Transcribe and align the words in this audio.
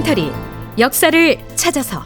다큐멘터리 0.00 0.32
역사를 0.78 1.38
찾아서 1.56 2.02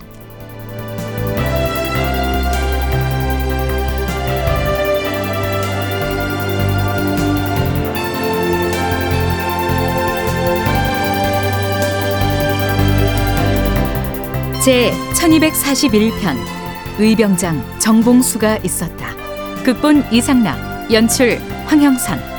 제 14.64 14.92
1241편 15.14 16.36
의병장 16.98 17.78
정봉수가 17.80 18.58
있었다. 18.58 19.14
극본 19.64 20.04
이상락, 20.12 20.92
연출 20.92 21.38
황형선. 21.66 22.33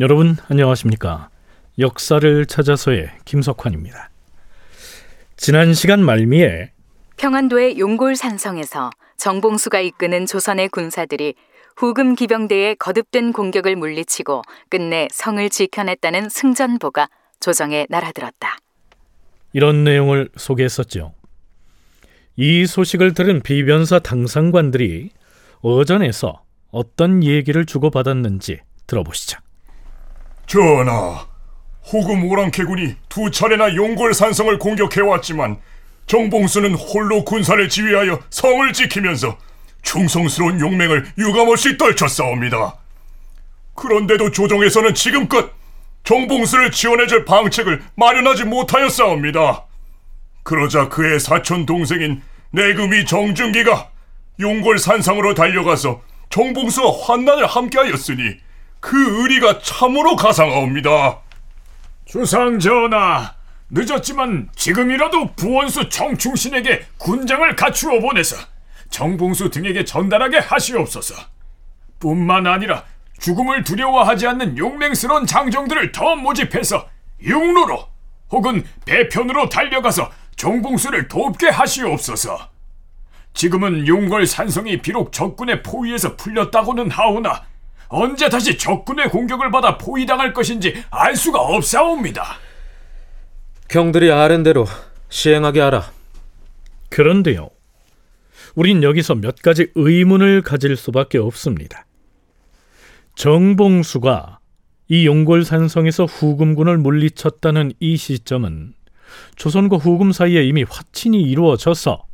여러분 0.00 0.36
안녕하십니까? 0.48 1.28
역사를 1.80 2.46
찾아서의 2.46 3.10
김석환입니다. 3.24 4.10
지난 5.36 5.74
시간 5.74 6.04
말미에 6.04 6.70
평안도의 7.16 7.80
용골 7.80 8.14
산성에서 8.14 8.90
정봉수가 9.16 9.80
이끄는 9.80 10.26
조선의 10.26 10.68
군사들이 10.68 11.34
후금 11.76 12.14
기병대의 12.14 12.76
거듭된 12.76 13.32
공격을 13.32 13.74
물리치고 13.74 14.42
끝내 14.68 15.08
성을 15.10 15.50
지켜냈다는 15.50 16.28
승전보가 16.28 17.08
조정에 17.40 17.86
날아들었다. 17.88 18.56
이런 19.52 19.82
내용을 19.82 20.28
소개했었죠. 20.36 21.12
이 22.36 22.66
소식을 22.66 23.14
들은 23.14 23.42
비변사 23.42 23.98
당상관들이 23.98 25.10
어전에서 25.60 26.44
어떤 26.70 27.24
얘기를 27.24 27.66
주고받았는지 27.66 28.60
들어보시죠. 28.86 29.40
전하, 30.48 31.26
호금 31.92 32.24
오랑캐군이 32.24 32.96
두 33.10 33.30
차례나 33.30 33.76
용골 33.76 34.14
산성을 34.14 34.58
공격해왔지만 34.58 35.58
정봉수는 36.06 36.74
홀로 36.74 37.22
군사를 37.22 37.68
지휘하여 37.68 38.18
성을 38.30 38.72
지키면서 38.72 39.36
충성스러운 39.82 40.58
용맹을 40.58 41.06
유감없이 41.18 41.76
떨쳤사옵니다. 41.76 42.76
그런데도 43.74 44.30
조정에서는 44.30 44.94
지금껏 44.94 45.52
정봉수를 46.04 46.70
지원해줄 46.70 47.26
방책을 47.26 47.82
마련하지 47.94 48.44
못하였사옵니다. 48.44 49.66
그러자 50.44 50.88
그의 50.88 51.20
사촌 51.20 51.66
동생인 51.66 52.22
내금이 52.52 53.04
정준기가 53.04 53.90
용골 54.40 54.78
산상으로 54.78 55.34
달려가서 55.34 56.00
정봉수와 56.30 56.90
환난을 57.02 57.44
함께하였으니 57.44 58.47
그 58.80 59.22
의리가 59.22 59.60
참으로 59.60 60.16
가상하옵니다. 60.16 61.20
주상 62.04 62.58
전하, 62.58 63.34
늦었지만 63.70 64.48
지금이라도 64.54 65.34
부원수 65.34 65.88
정충신에게 65.88 66.86
군장을 66.96 67.54
갖추어 67.56 68.00
보내서 68.00 68.36
정봉수 68.90 69.50
등에게 69.50 69.84
전달하게 69.84 70.38
하시옵소서. 70.38 71.14
뿐만 71.98 72.46
아니라 72.46 72.84
죽음을 73.18 73.64
두려워하지 73.64 74.26
않는 74.28 74.56
용맹스러운 74.56 75.26
장정들을 75.26 75.92
더 75.92 76.16
모집해서 76.16 76.88
육로로 77.20 77.86
혹은 78.30 78.64
배편으로 78.84 79.48
달려가서 79.48 80.10
정봉수를 80.36 81.08
돕게 81.08 81.48
하시옵소서. 81.48 82.38
지금은 83.34 83.86
용걸 83.86 84.26
산성이 84.26 84.80
비록 84.80 85.12
적군의 85.12 85.62
포위에서 85.62 86.16
풀렸다고는 86.16 86.90
하오나 86.90 87.44
언제 87.88 88.28
다시 88.28 88.56
적군의 88.58 89.10
공격을 89.10 89.50
받아 89.50 89.78
포위당할 89.78 90.32
것인지 90.32 90.74
알 90.90 91.16
수가 91.16 91.40
없사옵니다. 91.40 92.36
경들이 93.68 94.10
아랜대로 94.10 94.66
시행하게 95.08 95.60
하라. 95.60 95.90
그런데요. 96.90 97.50
우린 98.54 98.82
여기서 98.82 99.14
몇 99.14 99.36
가지 99.42 99.70
의문을 99.74 100.42
가질 100.42 100.76
수밖에 100.76 101.18
없습니다. 101.18 101.86
정봉수가 103.14 104.38
이 104.88 105.06
용골 105.06 105.44
산성에서 105.44 106.06
후금군을 106.06 106.78
물리쳤다는 106.78 107.72
이 107.78 107.96
시점은 107.96 108.74
조선과 109.36 109.76
후금 109.76 110.12
사이에 110.12 110.44
이미 110.44 110.62
화친이 110.62 111.20
이루어져서 111.22 112.04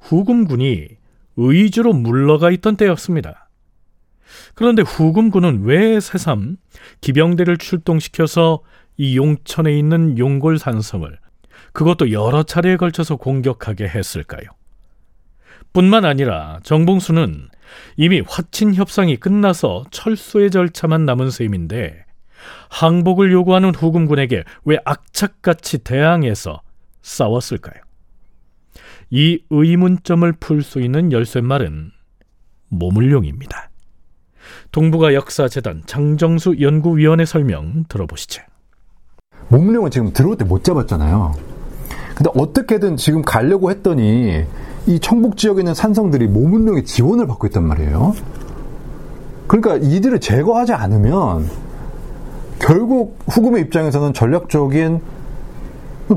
후금군이 0.00 0.88
의주로 1.36 1.92
물러가 1.92 2.50
있던 2.50 2.76
때였습니다. 2.76 3.49
그런데 4.54 4.82
후금군은 4.82 5.62
왜 5.64 6.00
새삼 6.00 6.56
기병대를 7.00 7.56
출동시켜서 7.56 8.62
이 8.96 9.16
용천에 9.16 9.76
있는 9.78 10.18
용골 10.18 10.58
산성을 10.58 11.18
그것도 11.72 12.12
여러 12.12 12.42
차례에 12.42 12.76
걸쳐서 12.76 13.16
공격하게 13.16 13.88
했을까요? 13.88 14.42
뿐만 15.72 16.04
아니라 16.04 16.58
정봉수는 16.64 17.48
이미 17.96 18.20
화친 18.26 18.74
협상이 18.74 19.16
끝나서 19.16 19.84
철수의 19.90 20.50
절차만 20.50 21.04
남은 21.04 21.30
셈인데 21.30 22.04
항복을 22.70 23.32
요구하는 23.32 23.74
후금군에게 23.74 24.44
왜 24.64 24.78
악착같이 24.84 25.78
대항해서 25.78 26.60
싸웠을까요? 27.02 27.82
이 29.10 29.42
의문점을 29.50 30.32
풀 30.34 30.62
수 30.62 30.80
있는 30.80 31.12
열쇠말은 31.12 31.92
모물룡입니다. 32.68 33.69
동북아 34.72 35.14
역사재단 35.14 35.82
장정수 35.86 36.60
연구위원의 36.60 37.26
설명 37.26 37.84
들어보시죠. 37.88 38.42
모물룡은 39.48 39.90
지금 39.90 40.12
들어올 40.12 40.36
때 40.36 40.44
못 40.44 40.62
잡았잖아요. 40.62 41.34
근데 42.14 42.30
어떻게든 42.36 42.96
지금 42.96 43.22
가려고 43.22 43.70
했더니 43.70 44.44
이 44.86 45.00
청북 45.00 45.36
지역에 45.36 45.62
있는 45.62 45.74
산성들이 45.74 46.28
모문룡의 46.28 46.84
지원을 46.84 47.26
받고 47.26 47.46
있단 47.48 47.64
말이에요. 47.64 48.14
그러니까 49.48 49.76
이들을 49.76 50.20
제거하지 50.20 50.72
않으면 50.72 51.50
결국 52.60 53.18
후금의 53.28 53.62
입장에서는 53.62 54.12
전략적인 54.12 55.00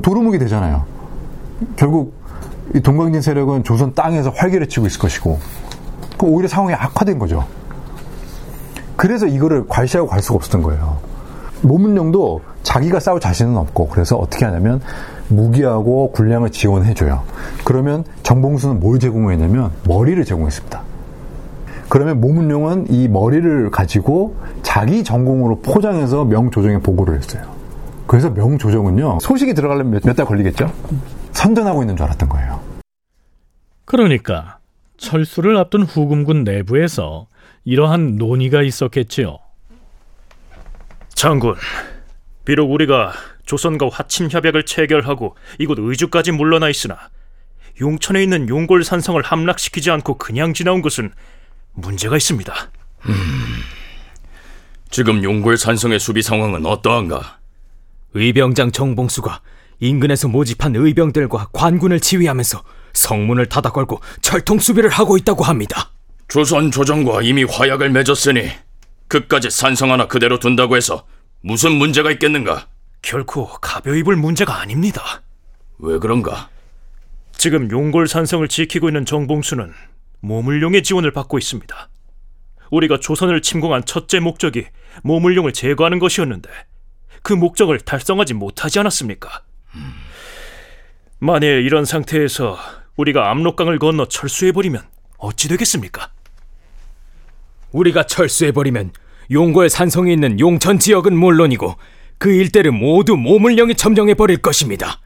도루묵이 0.00 0.38
되잖아요. 0.38 0.84
결국 1.76 2.14
이 2.74 2.80
동방진 2.80 3.20
세력은 3.20 3.64
조선 3.64 3.94
땅에서 3.94 4.30
활개를 4.30 4.68
치고 4.68 4.86
있을 4.86 5.00
것이고 5.00 5.38
오히려 6.22 6.48
상황이 6.48 6.74
악화된 6.74 7.18
거죠. 7.18 7.44
그래서 8.96 9.26
이거를 9.26 9.66
괄시하고 9.66 10.08
갈 10.08 10.20
수가 10.22 10.36
없었던 10.36 10.62
거예요. 10.62 10.98
모문룡도 11.62 12.42
자기가 12.62 13.00
싸울 13.00 13.20
자신은 13.20 13.56
없고 13.56 13.88
그래서 13.88 14.16
어떻게 14.16 14.44
하냐면 14.44 14.80
무기하고 15.28 16.12
군량을 16.12 16.50
지원해줘요. 16.50 17.22
그러면 17.64 18.04
정봉수는 18.22 18.80
뭘 18.80 18.98
제공했냐면 18.98 19.70
머리를 19.86 20.22
제공했습니다. 20.24 20.82
그러면 21.88 22.20
모문룡은 22.20 22.86
이 22.90 23.08
머리를 23.08 23.70
가지고 23.70 24.36
자기 24.62 25.04
전공으로 25.04 25.60
포장해서 25.60 26.24
명조정에 26.24 26.78
보고를 26.78 27.16
했어요. 27.16 27.42
그래서 28.06 28.30
명조정은요 28.30 29.18
소식이 29.20 29.54
들어가려면 29.54 30.00
몇 30.04 30.14
달 30.14 30.26
걸리겠죠? 30.26 30.70
선전하고 31.32 31.82
있는 31.82 31.96
줄 31.96 32.04
알았던 32.04 32.28
거예요. 32.28 32.60
그러니까 33.84 34.58
철수를 34.96 35.56
앞둔 35.56 35.82
후금군 35.82 36.44
내부에서 36.44 37.26
이러한 37.64 38.16
논의가 38.16 38.62
있었겠지요. 38.62 39.38
장군, 41.14 41.54
비록 42.44 42.70
우리가 42.70 43.12
조선과 43.46 43.88
화친 43.90 44.30
협약을 44.30 44.64
체결하고 44.64 45.36
이곳 45.58 45.78
의주까지 45.78 46.32
물러나 46.32 46.68
있으나 46.68 47.10
용천에 47.80 48.22
있는 48.22 48.48
용골 48.48 48.84
산성을 48.84 49.20
함락시키지 49.22 49.90
않고 49.90 50.18
그냥 50.18 50.54
지나온 50.54 50.82
것은 50.82 51.12
문제가 51.72 52.16
있습니다. 52.16 52.54
음, 53.06 53.14
지금 54.90 55.24
용골 55.24 55.56
산성의 55.56 55.98
수비 55.98 56.22
상황은 56.22 56.66
어떠한가? 56.66 57.38
의병장 58.14 58.70
정봉수가 58.70 59.40
인근에서 59.80 60.28
모집한 60.28 60.76
의병들과 60.76 61.48
관군을 61.52 61.98
지휘하면서 61.98 62.62
성문을 62.92 63.46
닫아 63.46 63.70
걸고 63.70 64.00
철통 64.20 64.60
수비를 64.60 64.88
하고 64.88 65.16
있다고 65.16 65.42
합니다. 65.42 65.90
조선 66.28 66.70
조정과 66.70 67.22
이미 67.22 67.44
화약을 67.44 67.90
맺었으니 67.90 68.50
그까지 69.08 69.50
산성 69.50 69.92
하나 69.92 70.06
그대로 70.06 70.38
둔다고 70.38 70.76
해서 70.76 71.06
무슨 71.40 71.72
문제가 71.72 72.10
있겠는가? 72.10 72.68
결코 73.02 73.46
가벼이 73.46 74.02
볼 74.02 74.16
문제가 74.16 74.60
아닙니다. 74.60 75.22
왜 75.78 75.98
그런가? 75.98 76.48
지금 77.32 77.70
용골 77.70 78.08
산성을 78.08 78.46
지키고 78.48 78.88
있는 78.88 79.04
정봉수는 79.04 79.72
모물룡의 80.20 80.82
지원을 80.82 81.10
받고 81.12 81.36
있습니다. 81.36 81.88
우리가 82.70 82.98
조선을 82.98 83.42
침공한 83.42 83.84
첫째 83.84 84.20
목적이 84.20 84.66
모물룡을 85.02 85.52
제거하는 85.52 85.98
것이었는데 85.98 86.48
그 87.22 87.32
목적을 87.34 87.80
달성하지 87.80 88.34
못하지 88.34 88.78
않았습니까? 88.78 89.42
만일 91.18 91.64
이런 91.64 91.84
상태에서 91.84 92.58
우리가 92.96 93.30
압록강을 93.30 93.78
건너 93.78 94.06
철수해버리면 94.06 94.93
어찌 95.18 95.48
되겠습니까? 95.48 96.10
우리가 97.72 98.06
철수해버리면 98.06 98.92
용골 99.30 99.68
산성이 99.68 100.12
있는 100.12 100.38
용천 100.38 100.78
지역은 100.78 101.16
물론이고 101.16 101.76
그 102.18 102.32
일대를 102.32 102.70
모두 102.72 103.16
모물령이 103.16 103.74
점령해버릴 103.74 104.38
것입니다. 104.38 105.00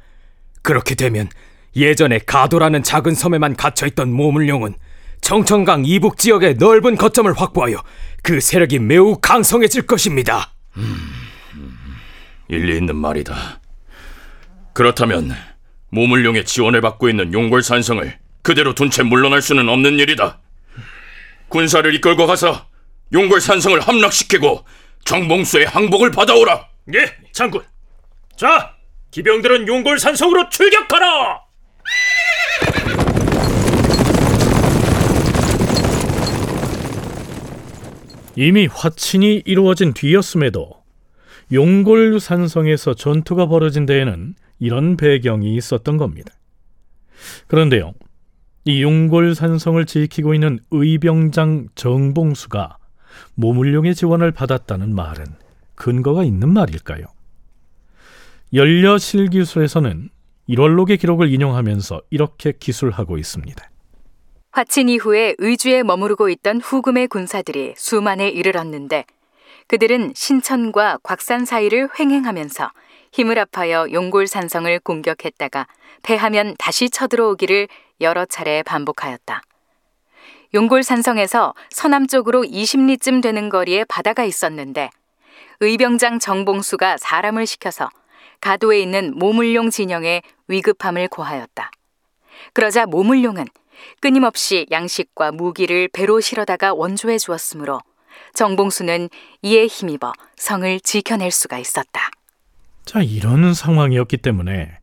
그렇게 0.62 0.94
되면 0.94 1.28
예전에 1.76 2.18
가도라는 2.18 2.82
작은 2.82 3.14
섬에만 3.14 3.56
갇혀있던 3.56 4.12
모물령은 4.12 4.74
청천강 5.20 5.84
이북 5.86 6.18
지역의 6.18 6.54
넓은 6.54 6.96
거점을 6.96 7.32
확보하여 7.32 7.82
그 8.22 8.40
세력이 8.40 8.78
매우 8.78 9.18
강성해질 9.20 9.82
것입니다. 9.82 10.52
일리 12.48 12.76
있는 12.76 12.96
말이다. 12.96 13.60
그렇다면 14.72 15.32
모물룡의 15.90 16.44
지원을 16.44 16.80
받고 16.80 17.08
있는 17.08 17.32
용골산성을 17.32 18.18
그대로 18.48 18.74
둔 18.74 18.88
채 18.88 19.02
물러날 19.02 19.42
수는 19.42 19.68
없는 19.68 19.98
일이다. 19.98 20.38
군사를 21.48 21.94
이끌고 21.96 22.26
가서 22.26 22.66
용골 23.12 23.42
산성을 23.42 23.78
함락시키고 23.78 24.64
정봉수의 25.04 25.66
항복을 25.66 26.12
받아오라. 26.12 26.66
예, 26.94 27.14
장군. 27.32 27.62
자, 28.36 28.74
기병들은 29.10 29.68
용골 29.68 29.98
산성으로 29.98 30.48
출격하라. 30.48 31.42
이미 38.34 38.66
화친이 38.66 39.42
이루어진 39.44 39.92
뒤였음에도 39.92 40.70
용골 41.52 42.18
산성에서 42.18 42.94
전투가 42.94 43.46
벌어진 43.46 43.84
데에는 43.84 44.36
이런 44.58 44.96
배경이 44.96 45.54
있었던 45.54 45.98
겁니다. 45.98 46.32
그런데요, 47.46 47.92
이 48.68 48.82
용골 48.82 49.34
산성을 49.34 49.82
지키고 49.86 50.34
있는 50.34 50.58
의병장 50.70 51.68
정봉수가 51.74 52.76
모물룡의 53.34 53.94
지원을 53.94 54.30
받았다는 54.30 54.94
말은 54.94 55.24
근거가 55.74 56.22
있는 56.22 56.52
말일까요? 56.52 57.06
연려실기술에서는 58.52 60.10
1월록의 60.50 61.00
기록을 61.00 61.32
인용하면서 61.32 62.02
이렇게 62.10 62.52
기술하고 62.52 63.16
있습니다. 63.16 63.70
화친 64.50 64.90
이후에 64.90 65.34
의주에 65.38 65.82
머무르고 65.82 66.28
있던 66.28 66.60
후금의 66.60 67.08
군사들이 67.08 67.72
수만에 67.74 68.28
이르렀는데 68.28 69.06
그들은 69.68 70.12
신천과 70.14 70.98
곽산 71.02 71.46
사이를 71.46 71.88
횡행하면서 71.98 72.70
힘을 73.12 73.38
합하여 73.38 73.92
용골산성을 73.92 74.78
공격했다가 74.80 75.66
패하면 76.02 76.54
다시 76.58 76.90
쳐들어오기를 76.90 77.68
여러 78.00 78.24
차례 78.24 78.62
반복하였다. 78.62 79.42
용골 80.54 80.82
산성에서 80.82 81.54
서남쪽으로 81.70 82.42
20리쯤 82.42 83.22
되는 83.22 83.48
거리에 83.48 83.84
바다가 83.84 84.24
있었는데 84.24 84.90
의병장 85.60 86.18
정봉수가 86.18 86.96
사람을 86.98 87.46
시켜서 87.46 87.88
가도에 88.40 88.80
있는 88.80 89.12
모물룡 89.16 89.70
진영에 89.70 90.22
위급함을 90.46 91.08
고하였다. 91.08 91.70
그러자 92.52 92.86
모물룡은 92.86 93.46
끊임없이 94.00 94.66
양식과 94.70 95.32
무기를 95.32 95.88
배로 95.88 96.20
실어다가 96.20 96.74
원조해 96.74 97.18
주었으므로 97.18 97.80
정봉수는 98.34 99.08
이에 99.42 99.66
힘입어 99.66 100.12
성을 100.36 100.80
지켜낼 100.80 101.30
수가 101.30 101.58
있었다. 101.58 102.10
자, 102.84 103.02
이런 103.02 103.52
상황이었기 103.52 104.16
때문에 104.18 104.77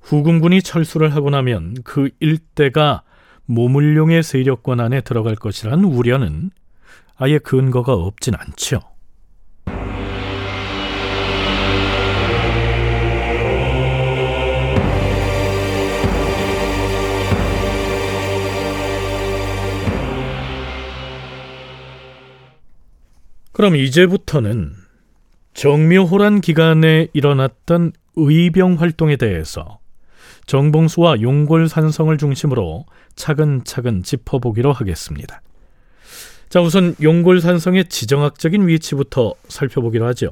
후금군이 0.00 0.62
철수를 0.62 1.14
하고 1.14 1.30
나면 1.30 1.76
그 1.84 2.10
일대가 2.20 3.02
모물룡의 3.46 4.22
세력권 4.22 4.80
안에 4.80 5.00
들어갈 5.00 5.34
것이라는 5.34 5.84
우려는 5.84 6.50
아예 7.16 7.38
근거가 7.38 7.92
없진 7.92 8.34
않죠. 8.34 8.80
그럼 23.52 23.76
이제부터는 23.76 24.72
정묘호란 25.52 26.40
기간에 26.40 27.08
일어났던 27.12 27.92
의병 28.16 28.80
활동에 28.80 29.16
대해서 29.16 29.80
정봉수와 30.50 31.20
용골 31.20 31.68
산성을 31.68 32.18
중심으로 32.18 32.84
차근차근 33.14 34.02
짚어보기로 34.02 34.72
하겠습니다. 34.72 35.42
자, 36.48 36.60
우선 36.60 36.96
용골 37.00 37.40
산성의 37.40 37.84
지정학적인 37.84 38.66
위치부터 38.66 39.34
살펴보기로 39.46 40.08
하죠. 40.08 40.30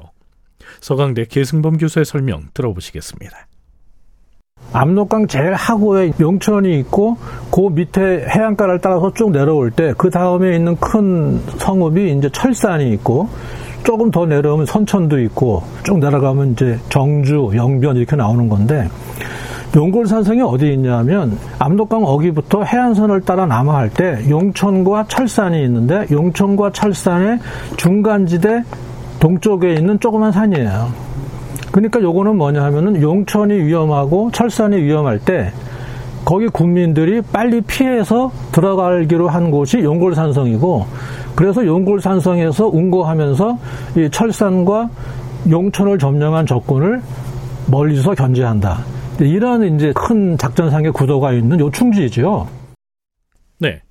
서강대 0.81 1.23
계승범 1.23 1.77
교수의 1.77 2.03
설명 2.03 2.43
들어보시겠습니다. 2.53 3.47
압록강 4.73 5.27
제일 5.27 5.53
하구에 5.53 6.11
용천이 6.19 6.77
있고 6.79 7.15
그 7.49 7.69
밑에 7.69 8.27
해안가를 8.27 8.79
따라서 8.81 9.13
쭉 9.13 9.31
내려올 9.31 9.71
때 9.71 9.93
그 9.97 10.09
다음에 10.09 10.53
있는 10.53 10.75
큰 10.75 11.39
성읍이 11.59 12.11
이제 12.17 12.29
철산이 12.29 12.91
있고 12.95 13.29
조금 13.85 14.11
더 14.11 14.25
내려오면 14.25 14.65
선천도 14.65 15.21
있고 15.21 15.63
쭉 15.83 15.99
내려가면 15.99 16.51
이제 16.51 16.77
정주, 16.89 17.51
영변 17.55 17.95
이렇게 17.95 18.17
나오는 18.17 18.49
건데 18.49 18.89
용골산성이 19.75 20.41
어디 20.41 20.73
있냐면 20.73 21.37
압록강 21.59 22.03
어기부터 22.03 22.63
해안선을 22.63 23.21
따라 23.21 23.45
남하할 23.45 23.91
때 23.91 24.25
용천과 24.27 25.05
철산이 25.07 25.63
있는데 25.63 26.07
용천과 26.11 26.71
철산의 26.71 27.39
중간지대 27.77 28.63
동쪽에 29.19 29.75
있는 29.75 29.99
조그만 29.99 30.31
산이에요. 30.31 30.89
그러니까 31.71 32.01
요거는 32.01 32.37
뭐냐 32.37 32.63
하면은 32.63 33.01
용천이 33.01 33.53
위험하고 33.53 34.31
철산이 34.31 34.77
위험할 34.77 35.19
때 35.19 35.51
거기 36.25 36.47
군민들이 36.47 37.21
빨리 37.21 37.61
피해서 37.61 38.31
들어가기로 38.51 39.29
한 39.29 39.51
곳이 39.51 39.79
용골산성이고 39.79 40.85
그래서 41.35 41.65
용골산성에서 41.65 42.67
운거하면서 42.67 43.57
이 43.97 44.09
철산과 44.11 44.89
용천을 45.49 45.99
점령한 45.99 46.47
적군을 46.47 47.01
멀리서 47.67 48.15
견제한다. 48.15 48.98
이런 49.25 49.75
이제 49.75 49.93
큰 49.93 50.37
작전 50.37 50.69
상의 50.69 50.91
구도가 50.91 51.33
있는 51.33 51.59
요 51.59 51.71
충지이죠. 51.71 52.49
네. 53.59 53.81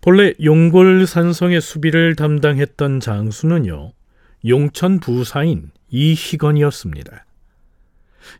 본래 0.00 0.32
용골산성의 0.42 1.60
수비를 1.60 2.14
담당했던 2.16 3.00
장수는요. 3.00 3.92
용천 4.46 5.00
부사인 5.00 5.70
이희건이었습니다. 5.88 7.24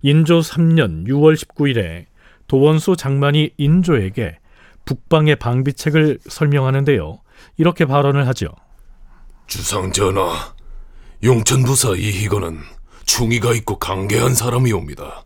인조 0.03 0.41
3년 0.41 1.07
6월 1.07 1.35
19일에 1.35 2.07
도원소 2.47 2.97
장만이 2.97 3.51
인조에게 3.57 4.39
북방의 4.85 5.37
방비책을 5.37 6.21
설명하는데요. 6.29 7.19
이렇게 7.57 7.85
발언을 7.85 8.27
하죠. 8.29 8.49
주상 9.47 9.93
전하, 9.93 10.55
용천부사 11.23 11.97
이희건은 11.97 12.59
충의가 13.05 13.55
있고 13.55 13.79
강계한 13.79 14.35
사람이옵니다. 14.35 15.25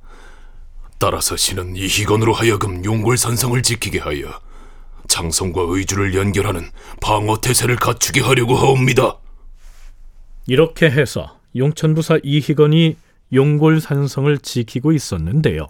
따라서 1.00 1.34
신은 1.34 1.76
이희건으로 1.76 2.34
하여금 2.34 2.84
용골산성을 2.84 3.62
지키게 3.62 4.00
하여 4.00 4.38
장성과 5.08 5.62
의주를 5.66 6.14
연결하는 6.14 6.70
방어 7.00 7.38
태세를 7.38 7.76
갖추게 7.76 8.20
하려고 8.20 8.54
하옵니다. 8.54 9.16
이렇게 10.46 10.90
해서 10.90 11.38
용천부사 11.56 12.18
이희건이 12.22 12.98
용골산성을 13.32 14.38
지키고 14.38 14.92
있었는데요. 14.92 15.68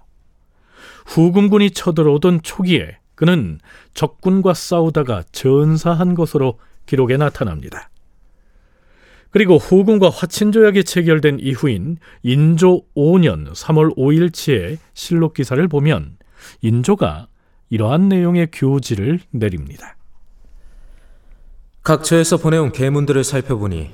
후금군이 1.07 1.71
쳐들어오던 1.71 2.43
초기에 2.43 2.99
그는 3.15 3.61
적군과 3.95 4.55
싸우다가 4.55 5.23
전사한 5.31 6.17
것으로 6.17 6.59
기록에 6.87 7.17
나타납니다. 7.17 7.90
그리고 9.31 9.57
후금과 9.57 10.11
화친 10.11 10.53
조약이 10.53 10.85
체결된 10.85 11.39
이후인 11.41 11.99
인조 12.23 12.83
5년 12.97 13.53
3월 13.55 13.97
5일치의 13.97 14.79
실록 14.95 15.35
기사를 15.35 15.67
보면 15.69 16.17
인조가 16.63 17.29
이러한 17.69 18.09
내용의 18.09 18.49
교지를 18.53 19.21
내립니다. 19.31 19.97
각처에서 21.83 22.37
보내온 22.39 22.73
계문들을 22.73 23.23
살펴보니 23.23 23.91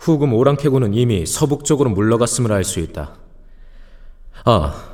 후금 0.00 0.32
오랑캐군은 0.34 0.94
이미 0.94 1.26
서북쪽으로 1.26 1.90
물러갔음을 1.90 2.52
알 2.52 2.64
수 2.64 2.80
있다. 2.80 3.14
아, 4.44 4.84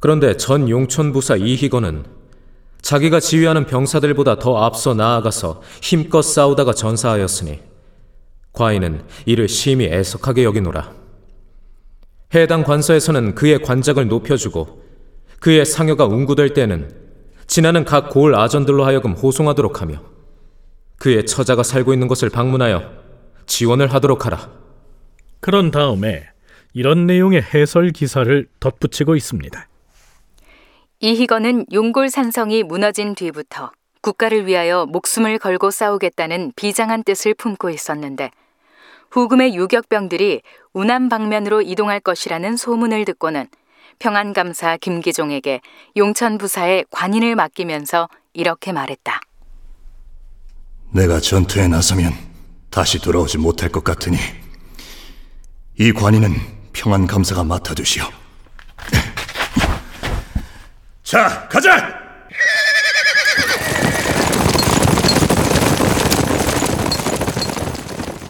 그런데 0.00 0.36
전 0.36 0.68
용천 0.68 1.12
부사 1.12 1.36
이희건은 1.36 2.04
자기가 2.82 3.20
지휘하는 3.20 3.66
병사들보다 3.66 4.38
더 4.38 4.58
앞서 4.62 4.92
나아가서 4.92 5.62
힘껏 5.80 6.20
싸우다가 6.20 6.74
전사하였으니 6.74 7.60
과인은 8.54 9.04
이를 9.26 9.48
심히 9.48 9.86
애석하게 9.86 10.44
여기노라. 10.44 10.92
해당 12.34 12.64
관서에서는 12.64 13.34
그의 13.34 13.60
관작을 13.60 14.08
높여주고 14.08 14.82
그의 15.40 15.66
상여가 15.66 16.06
운구될 16.06 16.54
때는 16.54 16.90
지나는 17.46 17.84
각 17.84 18.10
고을 18.10 18.34
아전들로 18.34 18.84
하여금 18.84 19.12
호송하도록 19.12 19.82
하며 19.82 20.02
그의 20.98 21.26
처자가 21.26 21.62
살고 21.62 21.92
있는 21.92 22.08
곳을 22.08 22.30
방문하여 22.30 22.90
지원을 23.46 23.92
하도록 23.92 24.24
하라. 24.24 24.50
그런 25.40 25.70
다음에 25.70 26.24
이런 26.72 27.06
내용의 27.06 27.42
해설 27.42 27.90
기사를 27.90 28.48
덧붙이고 28.60 29.16
있습니다. 29.16 29.68
이희건은 31.00 31.66
용골 31.72 32.08
산성이 32.08 32.62
무너진 32.62 33.14
뒤부터 33.14 33.72
국가를 34.00 34.46
위하여 34.46 34.86
목숨을 34.86 35.38
걸고 35.38 35.70
싸우겠다는 35.70 36.52
비장한 36.56 37.04
뜻을 37.04 37.34
품고 37.34 37.70
있었는데 37.70 38.30
후금의 39.14 39.54
유격병들이 39.54 40.42
우남 40.72 41.08
방면으로 41.08 41.62
이동할 41.62 42.00
것이라는 42.00 42.56
소문을 42.56 43.04
듣고는 43.04 43.46
평안감사 44.00 44.76
김기종에게 44.78 45.60
용천 45.96 46.36
부사에 46.36 46.82
관인을 46.90 47.36
맡기면서 47.36 48.08
이렇게 48.32 48.72
말했다. 48.72 49.20
내가 50.90 51.20
전투에 51.20 51.68
나서면 51.68 52.12
다시 52.70 52.98
돌아오지 52.98 53.38
못할 53.38 53.68
것 53.68 53.84
같으니 53.84 54.16
이 55.78 55.92
관인은 55.92 56.30
평안 56.72 57.06
감사가 57.06 57.44
맡아주시오. 57.44 58.02
자, 61.04 61.48
가자! 61.48 62.03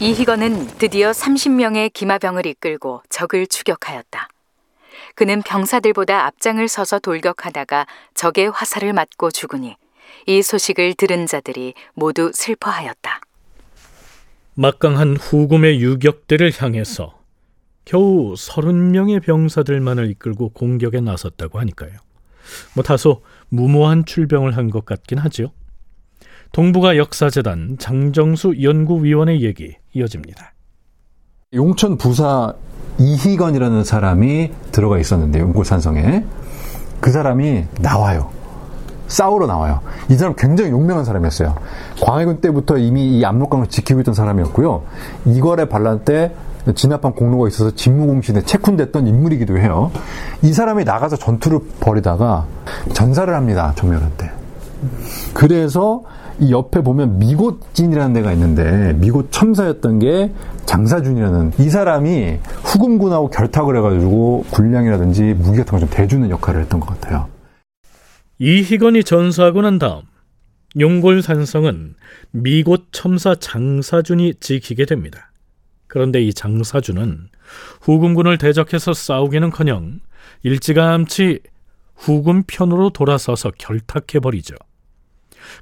이희건은 0.04 0.66
드디어 0.76 1.12
30명의 1.12 1.90
기마병을 1.90 2.44
이끌고 2.44 3.00
적을 3.08 3.46
추격하였다. 3.46 4.28
그는 5.14 5.40
병사들보다 5.40 6.26
앞장을 6.26 6.68
서서 6.68 6.98
돌격하다가 6.98 7.86
적의 8.12 8.50
화살을 8.50 8.92
맞고 8.92 9.30
죽으니 9.30 9.76
이 10.26 10.42
소식을 10.42 10.92
들은 10.96 11.26
자들이 11.26 11.72
모두 11.94 12.32
슬퍼하였다. 12.34 13.20
막강한 14.56 15.16
후금의 15.16 15.80
유격대를 15.80 16.52
향해서 16.54 17.18
겨우 17.86 18.34
30명의 18.34 19.22
병사들만을 19.24 20.10
이끌고 20.10 20.50
공격에 20.50 21.00
나섰다고 21.00 21.58
하니까요. 21.60 21.92
뭐 22.74 22.84
다소 22.84 23.22
무모한 23.48 24.04
출병을 24.04 24.54
한 24.58 24.68
것 24.68 24.84
같긴 24.84 25.16
하죠. 25.16 25.50
동북아 26.54 26.96
역사재단 26.96 27.78
장정수 27.80 28.62
연구위원의 28.62 29.42
얘기 29.42 29.74
이어집니다. 29.92 30.54
용천 31.52 31.98
부사 31.98 32.54
이희건이라는 32.96 33.82
사람이 33.82 34.52
들어가 34.70 35.00
있었는데 35.00 35.40
용골산성에 35.40 36.24
그 37.00 37.10
사람이 37.10 37.64
나와요. 37.80 38.30
싸우러 39.08 39.48
나와요. 39.48 39.80
이 40.08 40.14
사람 40.14 40.36
굉장히 40.36 40.70
용맹한 40.70 41.04
사람이었어요. 41.04 41.56
광해군 42.00 42.40
때부터 42.40 42.78
이미 42.78 43.18
이 43.18 43.24
압록강을 43.24 43.66
지키고 43.66 43.98
있던 44.02 44.14
사람이었고요. 44.14 44.84
이괄의 45.26 45.68
반란 45.68 46.04
때 46.04 46.32
진압한 46.76 47.14
공로가 47.14 47.48
있어서 47.48 47.74
진무공신에 47.74 48.42
채쿤됐던 48.42 49.08
인물이기도 49.08 49.58
해요. 49.58 49.90
이 50.42 50.52
사람이 50.52 50.84
나가서 50.84 51.16
전투를 51.16 51.58
벌이다가 51.80 52.46
전사를 52.92 53.34
합니다. 53.34 53.72
정멸한 53.74 54.12
때. 54.16 54.30
그래서 55.34 56.02
이 56.40 56.50
옆에 56.52 56.80
보면 56.82 57.18
미곳진이라는 57.18 58.12
데가 58.12 58.32
있는데 58.32 58.92
미곳 58.94 59.30
첨사였던 59.30 59.98
게 60.00 60.32
장사준이라는 60.66 61.52
이 61.60 61.68
사람이 61.70 62.38
후금군하고 62.64 63.30
결탁을 63.30 63.76
해가지고 63.76 64.44
군량이라든지 64.50 65.34
무기 65.34 65.58
같은 65.58 65.70
걸 65.70 65.80
좀 65.80 65.88
대주는 65.90 66.28
역할을 66.30 66.62
했던 66.62 66.80
것 66.80 66.88
같아요. 66.88 67.28
이희건이 68.38 69.04
전사하고 69.04 69.62
난 69.62 69.78
다음 69.78 70.02
용골 70.78 71.22
산성은 71.22 71.94
미곳 72.32 72.86
첨사 72.90 73.36
장사준이 73.36 74.34
지키게 74.40 74.86
됩니다. 74.86 75.30
그런데 75.86 76.20
이 76.20 76.34
장사준은 76.34 77.28
후금군을 77.82 78.38
대적해서 78.38 78.92
싸우기는커녕 78.92 80.00
일찌감치 80.42 81.40
후금 82.04 82.42
편으로 82.46 82.90
돌아서서 82.90 83.50
결탁해버리죠. 83.56 84.54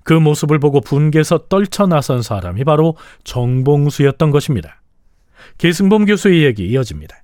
그 0.03 0.13
모습을 0.13 0.59
보고 0.59 0.81
분개서 0.81 1.47
떨쳐 1.49 1.87
나선 1.87 2.23
사람이 2.23 2.65
바로 2.65 2.97
정봉수였던 3.25 4.31
것입니다. 4.31 4.83
계승범 5.59 6.05
교수의 6.07 6.45
얘기 6.45 6.67
이어집니다. 6.69 7.17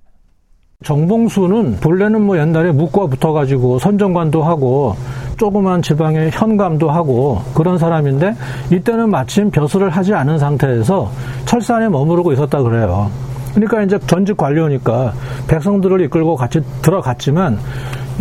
정봉수는 0.85 1.81
본래는 1.81 2.21
뭐 2.21 2.37
옛날에 2.37 2.71
묵과 2.71 3.07
붙어가지고 3.07 3.79
선정관도 3.79 4.41
하고 4.41 4.95
조그만 5.37 5.81
지방의 5.81 6.31
현감도 6.31 6.89
하고 6.89 7.41
그런 7.53 7.77
사람인데 7.77 8.35
이때는 8.71 9.09
마침 9.09 9.51
벼슬을 9.51 9.89
하지 9.89 10.13
않은 10.13 10.39
상태에서 10.39 11.11
철산에 11.45 11.89
머무르고 11.89 12.31
있었다 12.31 12.61
그래요. 12.61 13.11
그러니까 13.53 13.81
이제 13.83 13.99
전직 14.07 14.37
관료니까 14.37 15.13
백성들을 15.47 15.99
이끌고 16.01 16.37
같이 16.37 16.61
들어갔지만 16.81 17.59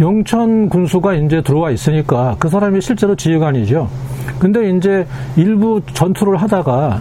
용천 0.01 0.69
군수가 0.69 1.15
이제 1.15 1.43
들어와 1.43 1.71
있으니까 1.71 2.37
그 2.39 2.49
사람이 2.49 2.81
실제로 2.81 3.17
지휘관이죠. 3.17 3.89
근데 4.39 4.71
이제 4.71 5.07
일부 5.37 5.81
전투를 5.93 6.37
하다가 6.37 7.01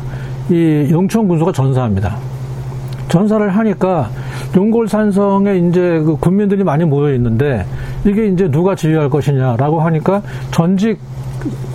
이 0.50 0.88
용천 0.90 1.28
군수가 1.28 1.52
전사합니다. 1.52 2.18
전사를 3.08 3.50
하니까 3.50 4.10
용골산성에 4.56 5.58
이제 5.58 6.00
그 6.00 6.18
군민들이 6.18 6.64
많이 6.64 6.84
모여 6.86 7.14
있는데 7.14 7.66
이게 8.06 8.28
이제 8.28 8.50
누가 8.50 8.76
지휘할 8.76 9.10
것이냐라고 9.10 9.80
하니까 9.80 10.22
전직 10.52 11.00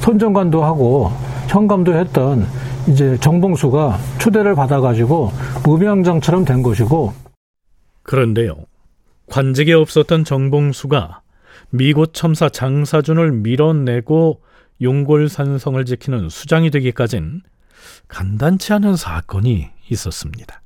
선정관도 0.00 0.62
하고 0.62 1.10
현감도 1.48 1.94
했던 1.94 2.46
이제 2.88 3.16
정봉수가 3.18 3.96
초대를 4.18 4.54
받아가지고 4.54 5.30
무명장처럼 5.64 6.44
된 6.44 6.62
것이고 6.62 7.12
그런데요. 8.02 8.56
관직에 9.32 9.72
없었던 9.72 10.24
정봉수가 10.24 11.22
미곳 11.70 12.12
첨사 12.12 12.50
장사준을 12.50 13.32
밀어내고 13.32 14.42
용골산성을 14.82 15.82
지키는 15.86 16.28
수장이 16.28 16.70
되기까진 16.70 17.40
간단치 18.08 18.74
않은 18.74 18.94
사건이 18.94 19.70
있었습니다. 19.88 20.60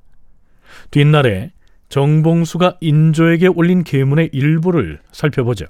뒷날에 0.90 1.52
정봉수가 1.90 2.78
인조에게 2.80 3.46
올린 3.46 3.84
계문의 3.84 4.30
일부를 4.32 4.98
살펴보죠. 5.12 5.66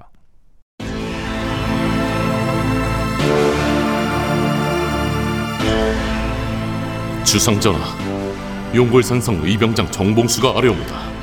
주상전하, 7.26 8.75
용골산성 8.75 9.43
의병장 9.45 9.91
정봉수가 9.91 10.57
아뢰옵니다. 10.57 11.15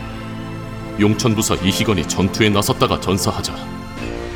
용천부사 1.00 1.56
이희건이 1.56 2.08
전투에 2.08 2.50
나섰다가 2.50 3.00
전사하자 3.00 3.56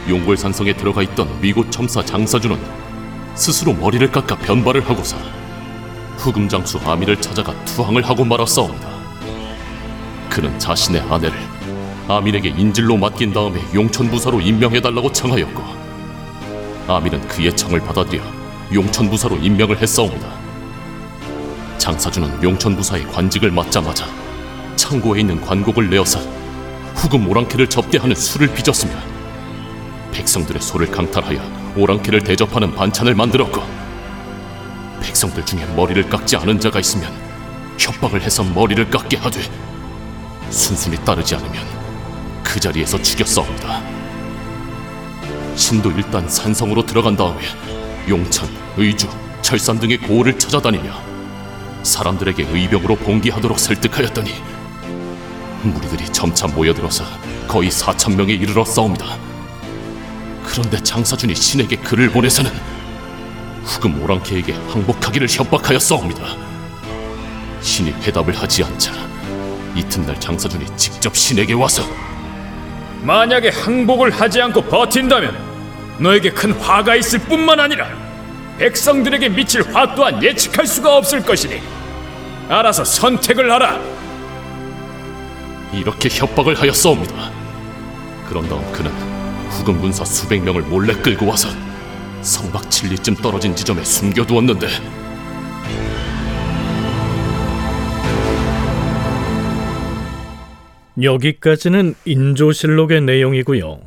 용골산성에 0.10 0.74
들어가 0.76 1.04
있던 1.04 1.40
미곳 1.40 1.72
첨사 1.72 2.04
장사주는 2.04 2.58
스스로 3.36 3.74
머리를 3.74 4.12
깎아 4.12 4.38
변발을 4.38 4.90
하고서 4.90 5.18
후금장수 6.18 6.80
아미를 6.84 7.22
찾아가 7.22 7.54
투항을 7.66 8.02
하고 8.10 8.26
말았사옵니다. 8.26 8.88
그는 10.30 10.58
자신의 10.58 11.02
아내를 11.02 11.38
아민에게 12.08 12.50
인질로 12.50 12.98
맡긴 12.98 13.34
다음에 13.34 13.62
용천부사로 13.76 14.42
임명해달라고 14.42 15.12
청하였고 15.12 15.64
아민은 16.88 17.28
그의 17.28 17.56
청을 17.56 17.82
받아들여 17.82 18.24
용천부사로 18.74 19.38
임명을 19.38 19.78
했사옵니다. 19.80 20.28
장사주는 21.78 22.42
용천부사의 22.42 23.08
관직을 23.10 23.52
맡자마자 23.52 24.08
창고에 24.76 25.20
있는 25.20 25.40
관곡을 25.42 25.90
내어서 25.90 26.20
후금 26.98 27.30
오랑캐를 27.30 27.68
접대하는 27.68 28.16
수를 28.16 28.52
빚었으며 28.54 28.92
백성들의 30.12 30.62
소를 30.62 30.90
강탈하여 30.90 31.74
오랑캐를 31.78 32.24
대접하는 32.24 32.74
반찬을 32.74 33.14
만들었고 33.14 33.62
백성들 35.02 35.46
중에 35.46 35.64
머리를 35.76 36.10
깎지 36.10 36.36
않은 36.38 36.60
자가 36.60 36.80
있으면 36.80 37.12
협박을 37.78 38.22
해서 38.24 38.44
머리를 38.44 38.90
깎게 38.90 39.18
하되 39.18 39.40
순순히 40.50 40.98
따르지 41.06 41.36
않으면 41.36 41.64
그 42.44 42.60
자리에서 42.60 43.00
죽였사옵니다. 43.00 43.82
신도 45.56 45.92
일단 45.92 46.28
산성으로 46.28 46.86
들어간 46.86 47.16
다음에 47.16 47.42
용천, 48.10 48.50
의주, 48.76 49.08
철산 49.44 49.80
등의 49.80 49.98
고을을 50.00 50.40
찾아다니며 50.40 50.92
사람들에게 51.84 52.48
의병으로 52.52 52.96
봉기하도록 52.96 53.60
설득하였더니 53.60 54.57
무리들이 55.74 56.06
점차 56.12 56.48
모여들어서 56.48 57.04
거의 57.48 57.70
4천 57.70 58.16
명에 58.16 58.34
이르러 58.34 58.64
싸웁니다. 58.66 59.06
그런데 60.46 60.82
장사준이 60.82 61.36
신에게 61.36 61.78
글을 61.78 62.10
보내서는 62.10 62.52
후금 63.64 64.02
오랑캐에게 64.02 64.54
항복하기를 64.54 65.28
협박하여 65.30 65.80
싸웁니다. 65.80 66.24
신이 67.62 67.92
회답을 68.04 68.36
하지 68.36 68.64
않자 68.64 68.94
이튿날 69.76 70.20
장사준이 70.20 70.66
직접 70.78 71.16
신에게 71.16 71.54
와서 71.54 71.84
만약에 73.04 73.50
항복을 73.50 74.10
하지 74.12 74.42
않고 74.42 74.64
버틴다면 74.64 75.36
너에게 76.00 76.32
큰 76.32 76.52
화가 76.54 76.96
있을 76.96 77.20
뿐만 77.20 77.60
아니라 77.60 77.88
백성들에게 78.58 79.30
미칠 79.30 79.64
화 79.74 79.94
또한 79.94 80.22
예측할 80.22 80.66
수가 80.66 80.98
없을 80.98 81.22
것이니 81.22 81.62
알아서 82.50 82.84
선택을 82.84 83.52
하라. 83.52 83.80
이렇게 85.74 86.10
협박을 86.10 86.56
하였사옵니다. 86.60 87.32
그런 88.28 88.48
다음 88.48 88.72
그는 88.72 88.92
후금 89.50 89.80
군사 89.80 90.04
수백 90.06 90.44
명을 90.44 90.64
몰래 90.64 90.94
끌고 90.94 91.28
와서 91.28 91.50
성박 92.22 92.70
칠리쯤 92.70 93.16
떨어진 93.16 93.56
지점에 93.56 93.84
숨겨두었는데 93.84 94.68
여기까지는 101.02 101.94
인조실록의 102.06 103.02
내용이고요. 103.02 103.80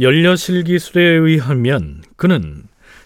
연려실기술에 0.00 1.02
의하면 1.02 2.02
그는 2.16 2.62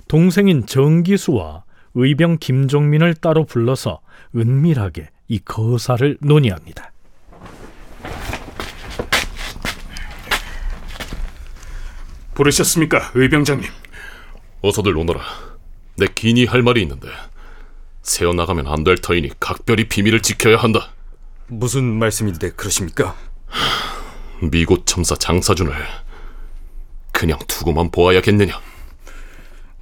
동생인 0.06 0.66
정기수와 0.66 1.64
의병 1.94 2.38
김종민을 2.38 3.14
따로 3.14 3.44
불러서 3.44 4.00
은밀하게 4.36 5.08
이 5.28 5.38
거사를 5.40 6.16
논의합니다. 6.20 6.91
부르셨습니까, 12.34 13.12
의병장님? 13.14 13.68
어서들 14.62 14.96
오너라. 14.96 15.20
내 15.96 16.06
긴히 16.14 16.46
할 16.46 16.62
말이 16.62 16.80
있는데 16.82 17.08
새어나가면 18.02 18.66
안 18.66 18.84
될 18.84 18.96
터이니 18.96 19.32
각별히 19.38 19.88
비밀을 19.88 20.22
지켜야 20.22 20.56
한다. 20.56 20.90
무슨 21.48 21.84
말씀인데 21.84 22.50
그러십니까? 22.52 23.14
미곳 24.40 24.86
첨사 24.86 25.14
장사준을 25.14 25.72
그냥 27.12 27.38
두고만 27.46 27.90
보아야겠느냐? 27.90 28.58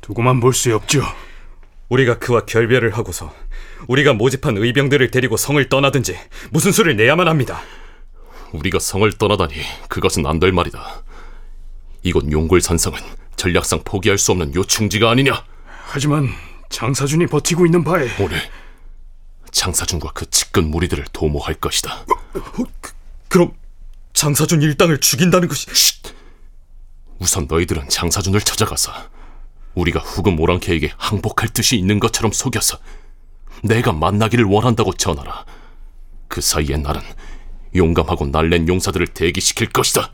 두고만 0.01 0.41
볼 0.41 0.53
수 0.53 0.75
없죠. 0.75 1.03
우리가 1.89 2.19
그와 2.19 2.45
결별을 2.45 2.97
하고서 2.97 3.33
우리가 3.87 4.13
모집한 4.13 4.57
의병들을 4.59 5.11
데리고 5.11 5.37
성을 5.37 5.67
떠나든지 5.69 6.19
무슨 6.51 6.73
수를 6.73 6.97
내야만 6.97 7.29
합니다. 7.29 7.61
우리가 8.53 8.79
성을 8.81 9.11
떠나다니 9.13 9.55
그것은 9.89 10.27
안 10.27 10.41
될 10.41 10.53
말이다. 10.53 11.03
이곳 12.03 12.31
용골 12.31 12.61
산성은 12.61 12.99
전략상 13.37 13.83
포기할 13.85 14.19
수 14.19 14.33
없는 14.33 14.55
요충지가 14.55 15.11
아니냐? 15.11 15.45
하지만 15.87 16.29
장사준이 16.69 17.27
버티고 17.27 17.67
있는 17.67 17.83
바에 17.85 18.09
오늘 18.21 18.41
장사준과 19.51 20.13
그 20.13 20.29
측근 20.31 20.71
무리들을 20.71 21.05
도모할 21.13 21.55
것이다. 21.55 22.05
그럼 23.29 23.53
장사준 24.13 24.63
일당을 24.63 24.99
죽인다는 24.99 25.49
것이 25.49 25.67
우선 27.19 27.47
너희들은 27.49 27.89
장사준을 27.89 28.41
찾아가서 28.41 28.93
우리가 29.75 30.01
후금 30.01 30.41
오랑캐에게 30.41 30.93
항복할 30.97 31.49
뜻이 31.51 31.77
있는 31.77 32.01
것처럼 32.01 32.33
속여서 32.33 32.79
내가 33.63 33.93
만나기를 33.93 34.45
원한다고 34.45 34.93
전하라. 34.95 35.45
그 36.29 36.41
사이에 36.41 36.77
나는 36.77 37.01
용감하고 37.75 38.27
날랜 38.27 38.69
용사들을 38.69 39.09
대기시킬 39.09 39.71
것이다. 39.71 40.13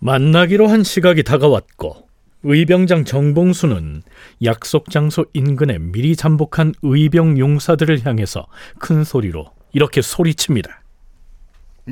만나기로 0.00 0.66
한 0.66 0.82
시각이 0.82 1.22
다가왔고 1.22 2.08
의병장 2.42 3.04
정봉수는 3.04 4.02
약속 4.44 4.90
장소 4.90 5.26
인근에 5.34 5.78
미리 5.78 6.16
잠복한 6.16 6.72
의병 6.82 7.38
용사들을 7.38 8.06
향해서 8.06 8.46
큰 8.78 9.04
소리로 9.04 9.52
이렇게 9.72 10.00
소리칩니다. 10.00 10.80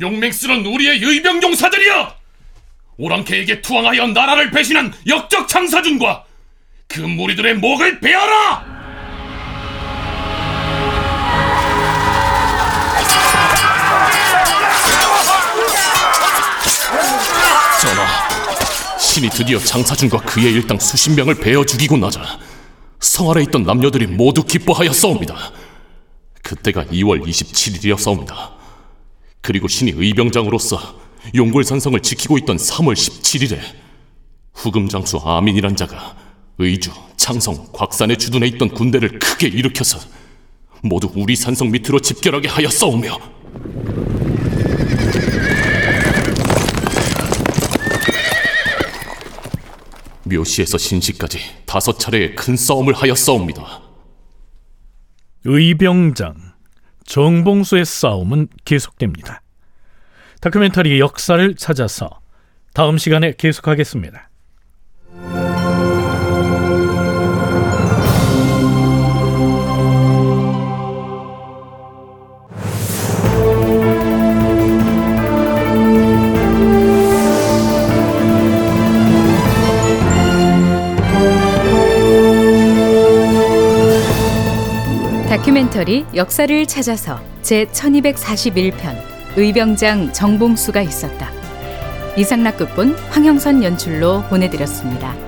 용맹스런 0.00 0.64
우리의 0.64 1.02
의병 1.02 1.42
용사들이여! 1.42 2.16
오랑캐에게 2.96 3.60
투항하여 3.60 4.08
나라를 4.08 4.50
배신한 4.50 4.92
역적 5.06 5.46
장사준과 5.46 6.24
그 6.88 7.00
무리들의 7.00 7.56
목을 7.56 8.00
베어라! 8.00 8.77
전하, 17.80 18.98
신이 18.98 19.30
드디어 19.30 19.58
장사준과 19.58 20.22
그의 20.22 20.52
일당 20.52 20.80
수십 20.80 21.10
명을 21.12 21.36
베어 21.36 21.64
죽이고 21.64 21.96
나자 21.96 22.20
성 22.98 23.30
아래 23.30 23.42
있던 23.42 23.62
남녀들이 23.62 24.08
모두 24.08 24.42
기뻐하였사옵니다. 24.42 25.52
그때가 26.42 26.86
2월 26.86 27.24
27일이었사옵니다. 27.24 28.34
그리고 29.40 29.68
신이 29.68 29.92
의병장으로서 29.94 30.98
용골산성을 31.36 32.00
지키고 32.00 32.38
있던 32.38 32.56
3월 32.56 32.94
17일에 32.94 33.60
후금 34.54 34.88
장수 34.88 35.18
아민이란 35.18 35.76
자가 35.76 36.16
의주, 36.58 36.90
창성, 37.16 37.68
곽산에 37.72 38.16
주둔해 38.16 38.48
있던 38.48 38.70
군대를 38.70 39.20
크게 39.20 39.46
일으켜서 39.46 40.00
모두 40.82 41.10
우리 41.14 41.36
산성 41.36 41.70
밑으로 41.70 42.00
집결하게 42.00 42.48
하였사오며 42.48 43.18
묘시에서 50.28 50.78
신시까지 50.78 51.38
다섯 51.66 51.98
차례의 51.98 52.34
큰 52.34 52.56
싸움을 52.56 52.94
하였사옵니다. 52.94 53.82
의병장 55.44 56.34
정봉수의 57.04 57.84
싸움은 57.84 58.48
계속됩니다. 58.64 59.42
다큐멘터리 60.40 61.00
역사를 61.00 61.54
찾아서 61.56 62.20
다음 62.74 62.98
시간에 62.98 63.32
계속하겠습니다. 63.36 64.28
다큐멘터리 85.68 86.06
역사를 86.14 86.66
찾아서 86.66 87.20
제 87.42 87.66
1241편 87.66 88.96
의병장 89.36 90.12
정봉수가 90.12 90.82
있었다. 90.82 91.30
이상락 92.16 92.56
극본 92.56 92.94
황영선 93.10 93.62
연출로 93.62 94.22
보내드렸습니다. 94.28 95.27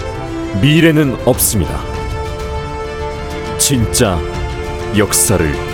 미래는 0.59 1.15
없습니다. 1.25 1.81
진짜 3.57 4.19
역사를 4.97 5.70